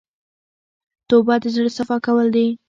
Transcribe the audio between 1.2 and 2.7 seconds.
د زړه صفا کول دي.